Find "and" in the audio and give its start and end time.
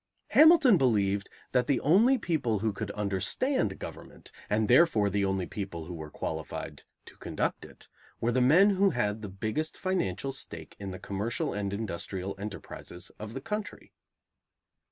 4.49-4.67, 11.53-11.71